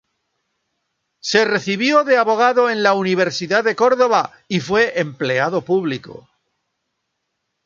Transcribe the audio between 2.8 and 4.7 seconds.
la Universidad de Córdoba y